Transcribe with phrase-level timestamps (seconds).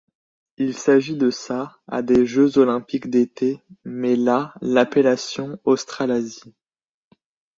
[0.57, 6.55] Il s'agit de sa à des Jeux olympiques d'été mais la l'appellation Australasie.